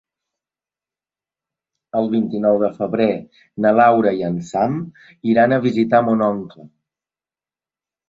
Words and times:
El 1.99 2.09
vint-i-nou 2.15 2.57
de 2.65 2.71
febrer 2.79 3.07
na 3.67 3.75
Laura 3.83 4.17
i 4.23 4.27
en 4.33 4.43
Sam 4.51 4.83
iran 5.37 5.57
a 5.57 5.63
visitar 5.71 6.05
mon 6.11 6.29
oncle. 6.35 6.71